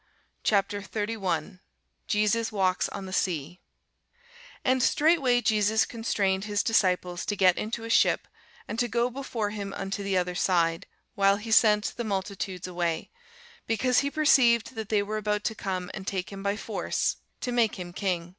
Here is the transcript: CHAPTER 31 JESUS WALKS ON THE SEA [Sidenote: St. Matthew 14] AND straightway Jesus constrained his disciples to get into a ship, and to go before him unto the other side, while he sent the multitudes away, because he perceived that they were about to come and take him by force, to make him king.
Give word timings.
CHAPTER 0.43 0.81
31 0.81 1.59
JESUS 2.07 2.51
WALKS 2.51 2.89
ON 2.89 3.05
THE 3.05 3.13
SEA 3.13 3.59
[Sidenote: 3.61 3.61
St. 3.83 4.19
Matthew 4.23 4.63
14] 4.63 4.71
AND 4.71 4.83
straightway 4.83 5.41
Jesus 5.41 5.85
constrained 5.85 6.45
his 6.45 6.63
disciples 6.63 7.23
to 7.23 7.35
get 7.35 7.55
into 7.59 7.83
a 7.83 7.89
ship, 7.91 8.27
and 8.67 8.79
to 8.79 8.87
go 8.87 9.11
before 9.11 9.51
him 9.51 9.71
unto 9.75 10.01
the 10.01 10.17
other 10.17 10.33
side, 10.33 10.87
while 11.13 11.37
he 11.37 11.51
sent 11.51 11.93
the 11.97 12.03
multitudes 12.03 12.65
away, 12.65 13.11
because 13.67 13.99
he 13.99 14.09
perceived 14.09 14.73
that 14.73 14.89
they 14.89 15.03
were 15.03 15.17
about 15.17 15.43
to 15.43 15.53
come 15.53 15.91
and 15.93 16.07
take 16.07 16.31
him 16.31 16.41
by 16.41 16.57
force, 16.57 17.17
to 17.41 17.51
make 17.51 17.77
him 17.77 17.93
king. 17.93 18.29